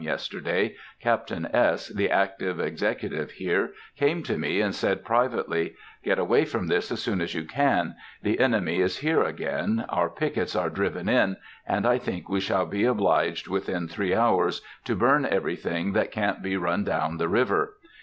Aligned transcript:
yesterday, 0.03 0.75
Captain 0.99 1.45
S., 1.53 1.89
the 1.89 2.09
active 2.09 2.59
executive 2.59 3.29
here, 3.29 3.71
came 3.95 4.23
to 4.23 4.35
me, 4.35 4.59
and 4.59 4.73
said, 4.73 5.05
privately: 5.05 5.75
"Get 6.03 6.17
away 6.17 6.43
from 6.45 6.65
this 6.65 6.91
as 6.91 6.99
soon 7.03 7.21
as 7.21 7.35
you 7.35 7.43
can; 7.45 7.93
the 8.23 8.39
enemy 8.39 8.79
is 8.81 8.97
here 8.97 9.21
again; 9.21 9.85
our 9.89 10.09
pickets 10.09 10.55
are 10.55 10.71
driven 10.71 11.07
in, 11.07 11.37
and 11.67 11.85
I 11.85 11.99
think 11.99 12.27
we 12.29 12.39
shall 12.39 12.65
be 12.65 12.83
obliged, 12.83 13.47
within 13.47 13.87
three 13.87 14.15
hours, 14.15 14.63
to 14.85 14.95
burn 14.95 15.23
everything 15.23 15.93
that 15.93 16.11
can't 16.11 16.41
be 16.41 16.57
run 16.57 16.83
down 16.83 17.17
the 17.17 17.29
river. 17.29 17.75